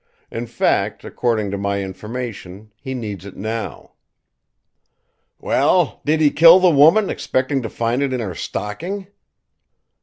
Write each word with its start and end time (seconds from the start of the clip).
In 0.31 0.47
fact, 0.47 1.05
according 1.05 1.51
to 1.51 1.59
my 1.59 1.83
information, 1.83 2.71
he 2.81 2.95
needs 2.95 3.23
it 3.23 3.35
now." 3.37 3.91
"Well, 5.39 6.01
did 6.03 6.19
he 6.21 6.31
kill 6.31 6.59
the 6.59 6.71
woman, 6.71 7.07
expecting 7.07 7.61
to 7.61 7.69
find 7.69 8.01
it 8.01 8.11
in 8.11 8.19
her 8.19 8.33
stocking?" 8.33 9.09